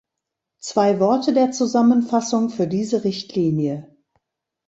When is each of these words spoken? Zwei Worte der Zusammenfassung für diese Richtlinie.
Zwei 0.57 0.99
Worte 0.99 1.31
der 1.31 1.51
Zusammenfassung 1.51 2.49
für 2.49 2.65
diese 2.65 3.03
Richtlinie. 3.03 3.95